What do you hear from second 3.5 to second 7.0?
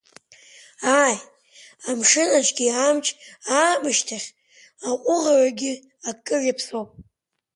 аамышьҭахь аҟәыӷарагьы акыр иаԥсоуп.